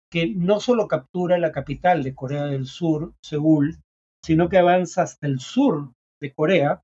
que 0.10 0.34
no 0.36 0.60
solo 0.60 0.88
captura 0.88 1.38
la 1.38 1.52
capital 1.52 2.04
de 2.04 2.16
Corea 2.16 2.46
del 2.46 2.66
Sur, 2.66 3.14
Seúl, 3.22 3.78
sino 4.24 4.50
que 4.50 4.58
avanza 4.58 5.04
hasta 5.04 5.28
el 5.28 5.40
sur 5.40 5.94
de 6.20 6.34
Corea, 6.34 6.84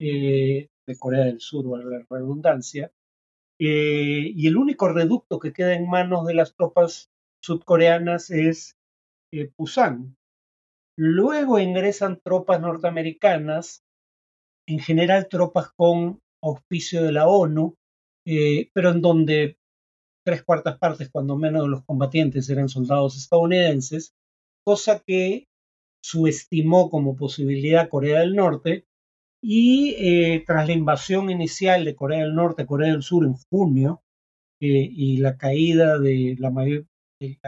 eh, 0.00 0.68
de 0.86 0.98
Corea 0.98 1.24
del 1.24 1.40
Sur, 1.40 1.78
a 1.78 1.84
la 1.84 2.04
redundancia, 2.08 2.90
eh, 3.58 4.32
y 4.34 4.46
el 4.46 4.56
único 4.56 4.88
reducto 4.88 5.38
que 5.38 5.52
queda 5.52 5.74
en 5.74 5.88
manos 5.88 6.26
de 6.26 6.34
las 6.34 6.54
tropas 6.54 7.10
sudcoreanas 7.42 8.30
es 8.30 8.76
eh, 9.32 9.50
Pusan. 9.54 10.16
Luego 10.96 11.58
ingresan 11.58 12.20
tropas 12.22 12.60
norteamericanas, 12.60 13.84
en 14.66 14.78
general 14.78 15.28
tropas 15.28 15.70
con 15.76 16.20
auspicio 16.42 17.02
de 17.02 17.12
la 17.12 17.28
ONU, 17.28 17.74
pero 18.72 18.90
en 18.90 19.02
donde 19.02 19.58
tres 20.24 20.42
cuartas 20.42 20.78
partes, 20.78 21.10
cuando 21.10 21.36
menos, 21.36 21.62
de 21.62 21.68
los 21.68 21.84
combatientes 21.84 22.48
eran 22.50 22.68
soldados 22.68 23.16
estadounidenses, 23.16 24.14
cosa 24.64 25.00
que 25.00 25.46
subestimó 26.02 26.90
como 26.90 27.16
posibilidad 27.16 27.88
Corea 27.88 28.20
del 28.20 28.34
Norte. 28.34 28.86
Y 29.42 29.94
eh, 29.98 30.42
tras 30.46 30.66
la 30.66 30.72
invasión 30.72 31.30
inicial 31.30 31.84
de 31.84 31.94
Corea 31.94 32.24
del 32.24 32.34
Norte, 32.34 32.66
Corea 32.66 32.92
del 32.92 33.02
Sur 33.02 33.26
en 33.26 33.34
junio 33.50 34.02
eh, 34.60 34.88
y 34.90 35.18
la 35.18 35.36
caída 35.36 35.98
de 35.98 36.36
la, 36.38 36.50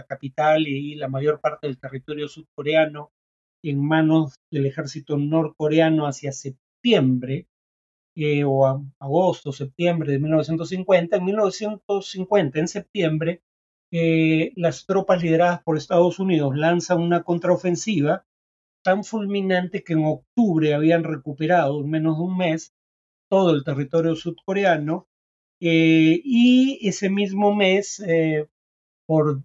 capital 0.06 0.68
y 0.68 0.94
la 0.94 1.08
mayor 1.08 1.40
parte 1.40 1.66
del 1.66 1.78
territorio 1.78 2.28
sudcoreano 2.28 3.12
en 3.62 3.80
manos 3.82 4.34
del 4.50 4.66
ejército 4.66 5.16
norcoreano 5.16 6.06
hacia 6.06 6.32
septiembre, 6.32 7.46
eh, 8.16 8.44
o 8.44 8.66
agosto, 8.98 9.52
septiembre 9.52 10.12
de 10.12 10.18
1950. 10.18 11.16
En 11.16 11.24
1950, 11.24 12.58
en 12.58 12.68
septiembre, 12.68 13.42
eh, 13.92 14.52
las 14.56 14.86
tropas 14.86 15.22
lideradas 15.22 15.62
por 15.62 15.76
Estados 15.76 16.18
Unidos 16.18 16.56
lanzan 16.56 17.00
una 17.00 17.22
contraofensiva 17.24 18.24
tan 18.82 19.04
fulminante 19.04 19.84
que 19.84 19.92
en 19.94 20.04
octubre 20.06 20.74
habían 20.74 21.04
recuperado 21.04 21.80
en 21.80 21.90
menos 21.90 22.16
de 22.16 22.24
un 22.24 22.36
mes 22.38 22.74
todo 23.28 23.50
el 23.54 23.64
territorio 23.64 24.14
sudcoreano 24.16 25.08
eh, 25.60 26.20
y 26.24 26.88
ese 26.88 27.10
mismo 27.10 27.54
mes, 27.54 28.02
por 29.06 29.42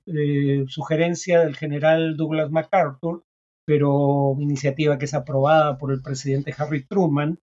sugerencia 0.67 1.41
del 1.41 1.55
general 1.55 2.17
Douglas 2.17 2.51
MacArthur, 2.51 3.23
pero 3.65 4.35
iniciativa 4.39 4.97
que 4.97 5.05
es 5.05 5.13
aprobada 5.13 5.77
por 5.77 5.91
el 5.91 6.01
presidente 6.01 6.53
Harry 6.57 6.85
Truman, 6.85 7.39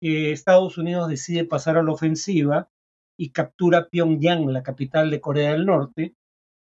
eh, 0.00 0.32
Estados 0.32 0.78
Unidos 0.78 1.08
decide 1.08 1.44
pasar 1.44 1.76
a 1.76 1.82
la 1.82 1.92
ofensiva 1.92 2.68
y 3.18 3.30
captura 3.30 3.88
Pyongyang, 3.88 4.52
la 4.52 4.62
capital 4.62 5.10
de 5.10 5.20
Corea 5.20 5.52
del 5.52 5.66
Norte, 5.66 6.14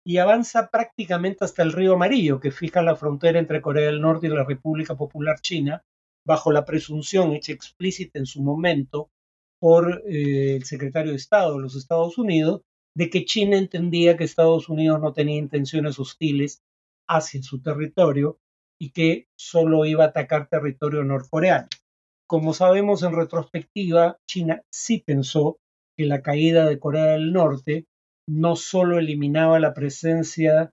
y 0.05 0.17
avanza 0.17 0.69
prácticamente 0.69 1.43
hasta 1.43 1.63
el 1.63 1.73
río 1.73 1.93
Amarillo, 1.93 2.39
que 2.39 2.51
fija 2.51 2.81
la 2.81 2.95
frontera 2.95 3.39
entre 3.39 3.61
Corea 3.61 3.87
del 3.87 4.01
Norte 4.01 4.27
y 4.27 4.29
la 4.29 4.43
República 4.43 4.95
Popular 4.95 5.39
China, 5.41 5.83
bajo 6.25 6.51
la 6.51 6.65
presunción 6.65 7.33
hecha 7.33 7.51
explícita 7.51 8.17
en 8.17 8.25
su 8.25 8.41
momento 8.41 9.09
por 9.59 10.03
eh, 10.07 10.55
el 10.55 10.63
secretario 10.63 11.11
de 11.11 11.17
Estado 11.17 11.55
de 11.55 11.61
los 11.61 11.75
Estados 11.75 12.17
Unidos, 12.17 12.61
de 12.95 13.09
que 13.09 13.25
China 13.25 13.57
entendía 13.57 14.17
que 14.17 14.23
Estados 14.23 14.69
Unidos 14.69 14.99
no 14.99 15.13
tenía 15.13 15.37
intenciones 15.37 15.99
hostiles 15.99 16.63
hacia 17.07 17.43
su 17.43 17.61
territorio 17.61 18.39
y 18.79 18.91
que 18.91 19.27
solo 19.35 19.85
iba 19.85 20.05
a 20.05 20.07
atacar 20.07 20.47
territorio 20.47 21.03
norcoreano. 21.03 21.67
Como 22.27 22.53
sabemos 22.53 23.03
en 23.03 23.13
retrospectiva, 23.13 24.17
China 24.27 24.61
sí 24.69 25.01
pensó 25.05 25.59
que 25.97 26.05
la 26.05 26.21
caída 26.21 26.65
de 26.65 26.77
Corea 26.77 27.13
del 27.13 27.31
Norte 27.31 27.85
no 28.29 28.57
solo 28.57 28.99
eliminaba 28.99 29.59
la 29.59 29.73
presencia 29.73 30.71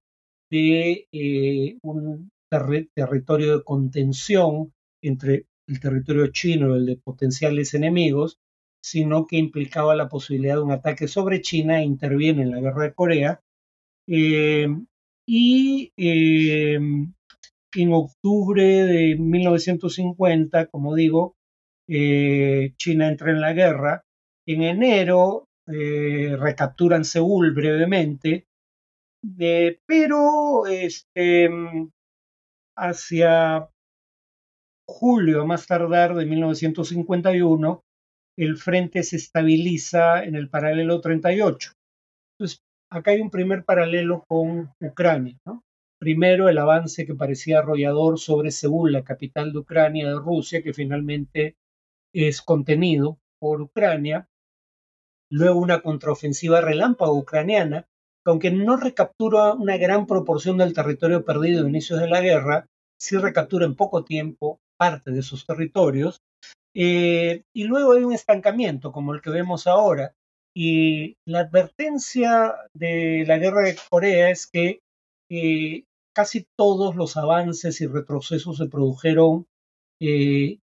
de 0.50 1.06
eh, 1.12 1.78
un 1.82 2.30
territorio 2.50 3.58
de 3.58 3.64
contención 3.64 4.72
entre 5.00 5.46
el 5.68 5.80
territorio 5.80 6.26
chino 6.28 6.74
y 6.74 6.78
el 6.80 6.86
de 6.86 6.96
potenciales 6.96 7.72
enemigos, 7.74 8.38
sino 8.82 9.26
que 9.26 9.36
implicaba 9.36 9.94
la 9.94 10.08
posibilidad 10.08 10.56
de 10.56 10.62
un 10.62 10.72
ataque 10.72 11.06
sobre 11.06 11.40
China 11.40 11.80
e 11.80 11.84
interviene 11.84 12.42
en 12.42 12.50
la 12.50 12.60
guerra 12.60 12.84
de 12.84 12.94
Corea. 12.94 13.40
Eh, 14.08 14.66
y 15.26 15.92
eh, 15.96 16.74
en 16.74 17.92
octubre 17.92 18.62
de 18.64 19.16
1950, 19.16 20.66
como 20.66 20.94
digo, 20.94 21.36
eh, 21.88 22.72
China 22.76 23.08
entra 23.08 23.30
en 23.30 23.40
la 23.40 23.52
guerra. 23.52 24.02
En 24.46 24.62
enero 24.62 25.48
eh, 25.66 26.36
recapturan 26.38 27.04
Seúl 27.04 27.52
brevemente, 27.52 28.46
pero 29.86 30.66
este, 30.66 31.48
hacia 32.76 33.70
julio, 34.86 35.46
más 35.46 35.66
tardar, 35.66 36.14
de 36.14 36.26
1951, 36.26 37.82
el 38.36 38.56
frente 38.56 39.02
se 39.02 39.16
estabiliza 39.16 40.24
en 40.24 40.34
el 40.34 40.48
paralelo 40.48 41.00
38. 41.00 41.72
Entonces, 42.38 42.60
acá 42.90 43.12
hay 43.12 43.20
un 43.20 43.30
primer 43.30 43.64
paralelo 43.64 44.24
con 44.28 44.72
Ucrania. 44.80 45.38
Primero, 46.00 46.48
el 46.48 46.58
avance 46.58 47.06
que 47.06 47.14
parecía 47.14 47.60
arrollador 47.60 48.18
sobre 48.18 48.50
Seúl, 48.50 48.92
la 48.92 49.04
capital 49.04 49.52
de 49.52 49.60
Ucrania, 49.60 50.08
de 50.08 50.18
Rusia, 50.18 50.62
que 50.62 50.74
finalmente 50.74 51.54
es 52.14 52.40
contenido 52.40 53.18
por 53.40 53.60
Ucrania. 53.60 54.28
Luego, 55.30 55.60
una 55.60 55.82
contraofensiva 55.82 56.60
relámpago 56.60 57.18
ucraniana, 57.18 57.82
que 58.24 58.30
aunque 58.30 58.50
no 58.50 58.76
recaptura 58.76 59.52
una 59.52 59.76
gran 59.76 60.06
proporción 60.06 60.56
del 60.58 60.72
territorio 60.72 61.24
perdido 61.24 61.64
a 61.64 61.68
inicios 61.68 62.00
de 62.00 62.08
la 62.08 62.20
guerra, 62.20 62.66
sí 62.98 63.18
recaptura 63.18 63.66
en 63.66 63.74
poco 63.74 64.04
tiempo 64.04 64.60
parte 64.78 65.10
de 65.10 65.20
esos 65.20 65.44
territorios. 65.44 66.20
Eh, 66.76 67.42
y 67.54 67.64
luego 67.64 67.92
hay 67.92 68.04
un 68.04 68.12
estancamiento, 68.12 68.92
como 68.92 69.12
el 69.12 69.20
que 69.20 69.30
vemos 69.30 69.66
ahora. 69.66 70.14
Y 70.56 71.16
la 71.26 71.40
advertencia 71.40 72.54
de 72.74 73.24
la 73.26 73.38
guerra 73.38 73.62
de 73.62 73.76
Corea 73.90 74.30
es 74.30 74.46
que 74.46 74.80
eh, 75.30 75.84
casi 76.14 76.46
todos 76.56 76.94
los 76.94 77.16
avances 77.16 77.80
y 77.80 77.86
retrocesos 77.86 78.58
se 78.58 78.66
produjeron 78.66 79.46
eh, 80.00 80.58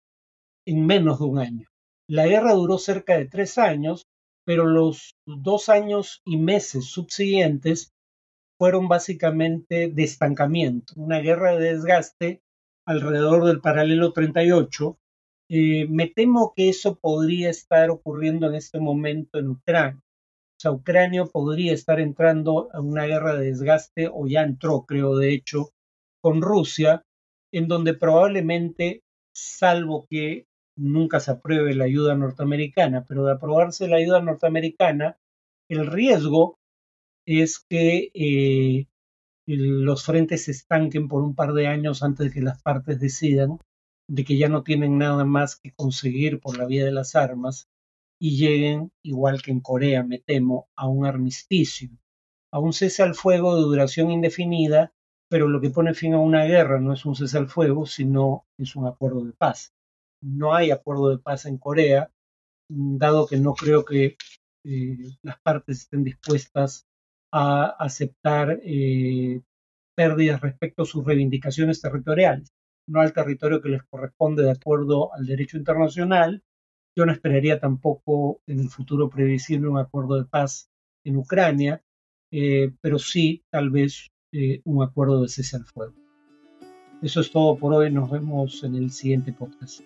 en 0.68 0.86
menos 0.86 1.20
de 1.20 1.26
un 1.26 1.40
año. 1.40 1.68
La 2.10 2.28
guerra 2.28 2.54
duró 2.54 2.78
cerca 2.78 3.18
de 3.18 3.26
tres 3.26 3.58
años, 3.58 4.06
pero 4.46 4.66
los 4.66 5.16
dos 5.26 5.70
años 5.70 6.22
y 6.26 6.38
meses 6.38 6.86
subsiguientes 6.86 7.94
fueron 8.58 8.88
básicamente 8.88 9.90
de 9.90 10.04
estancamiento, 10.04 10.94
una 10.98 11.20
guerra 11.20 11.56
de 11.56 11.74
desgaste 11.74 12.42
alrededor 12.86 13.46
del 13.46 13.62
paralelo 13.62 14.12
38. 14.12 14.98
Eh, 15.50 15.88
me 15.90 16.08
temo 16.08 16.54
que 16.56 16.70
eso 16.70 16.96
podría 16.96 17.50
estar 17.50 17.90
ocurriendo 17.90 18.48
en 18.48 18.56
este 18.56 18.80
momento 18.80 19.40
en 19.40 19.50
Ucrania. 19.50 20.02
O 20.02 20.60
sea, 20.60 20.72
Ucrania 20.72 21.26
podría 21.26 21.74
estar 21.74 22.00
entrando 22.00 22.70
a 22.74 22.82
una 22.82 23.06
guerra 23.06 23.36
de 23.36 23.46
desgaste, 23.46 24.10
o 24.12 24.28
ya 24.28 24.42
entró, 24.42 24.86
creo, 24.88 25.16
de 25.16 25.34
hecho, 25.34 25.70
con 26.22 26.42
Rusia, 26.42 27.04
en 27.54 27.68
donde 27.68 27.94
probablemente, 27.94 29.04
salvo 29.34 30.08
que 30.10 30.47
nunca 30.78 31.20
se 31.20 31.32
apruebe 31.32 31.76
la 31.76 31.86
ayuda 31.86 32.16
norteamericana, 32.16 33.06
pero 33.08 33.26
de 33.26 33.34
aprobarse 33.34 33.88
la 33.88 33.98
ayuda 33.98 34.22
norteamericana, 34.22 35.18
el 35.70 35.88
riesgo 35.88 36.60
es 37.26 37.60
que 37.60 38.12
eh, 38.14 38.88
los 39.48 40.06
frentes 40.06 40.46
se 40.46 40.52
estanquen 40.52 41.08
por 41.08 41.24
un 41.24 41.36
par 41.36 41.54
de 41.54 41.68
años 41.68 42.04
antes 42.04 42.28
de 42.28 42.34
que 42.34 42.42
las 42.42 42.62
partes 42.62 43.00
decidan 43.00 43.60
de 44.10 44.24
que 44.24 44.38
ya 44.38 44.48
no 44.50 44.64
tienen 44.64 44.98
nada 44.98 45.26
más 45.26 45.58
que 45.58 45.74
conseguir 45.74 46.40
por 46.40 46.58
la 46.58 46.66
vía 46.66 46.86
de 46.86 46.92
las 46.92 47.16
armas 47.16 47.68
y 48.20 48.38
lleguen, 48.38 48.92
igual 49.04 49.42
que 49.42 49.52
en 49.52 49.60
Corea, 49.60 50.04
me 50.04 50.20
temo, 50.20 50.70
a 50.76 50.88
un 50.88 51.06
armisticio, 51.06 51.90
a 52.52 52.60
un 52.60 52.74
cese 52.74 53.04
al 53.04 53.16
fuego 53.16 53.56
de 53.56 53.62
duración 53.62 54.10
indefinida, 54.10 54.94
pero 55.30 55.48
lo 55.48 55.60
que 55.62 55.70
pone 55.70 55.94
fin 55.94 56.14
a 56.14 56.20
una 56.20 56.46
guerra 56.46 56.80
no 56.80 56.94
es 56.94 57.06
un 57.06 57.16
cese 57.16 57.38
al 57.38 57.48
fuego, 57.48 57.86
sino 57.86 58.46
es 58.58 58.76
un 58.76 58.88
acuerdo 58.88 59.24
de 59.26 59.34
paz. 59.34 59.74
No 60.22 60.56
hay 60.56 60.72
acuerdo 60.72 61.10
de 61.10 61.20
paz 61.20 61.46
en 61.46 61.58
Corea, 61.58 62.12
dado 62.70 63.28
que 63.28 63.38
no 63.38 63.54
creo 63.54 63.86
que 63.86 64.18
eh, 64.66 64.98
las 65.22 65.40
partes 65.40 65.82
estén 65.82 66.04
dispuestas 66.04 66.88
a 67.32 67.66
aceptar 67.80 68.60
eh, 68.64 69.42
pérdidas 69.96 70.42
respecto 70.42 70.84
a 70.84 70.86
sus 70.86 71.06
reivindicaciones 71.06 71.82
territoriales, 71.82 72.54
no 72.88 73.02
al 73.02 73.14
territorio 73.14 73.62
que 73.62 73.70
les 73.70 73.84
corresponde 73.84 74.44
de 74.44 74.52
acuerdo 74.52 75.14
al 75.14 75.26
derecho 75.26 75.58
internacional, 75.58 76.44
yo 76.96 77.06
no 77.06 77.12
esperaría 77.12 77.60
tampoco 77.60 78.42
en 78.48 78.60
el 78.60 78.70
futuro 78.70 79.10
previsible 79.10 79.68
un 79.68 79.78
acuerdo 79.78 80.18
de 80.18 80.26
paz 80.26 80.70
en 81.06 81.18
Ucrania, 81.18 81.84
eh, 82.32 82.74
pero 82.82 83.00
sí 83.00 83.44
tal 83.50 83.70
vez 83.70 84.08
un 84.66 84.84
acuerdo 84.84 85.24
de 85.24 85.30
cese 85.30 85.56
al 85.56 85.66
fuego. 85.66 85.96
Eso 87.02 87.22
es 87.22 87.32
todo 87.32 87.58
por 87.58 87.74
hoy. 87.74 87.92
Nos 87.92 88.12
vemos 88.12 88.64
en 88.64 88.76
el 88.76 88.92
siguiente 88.92 89.34
podcast. 89.34 89.82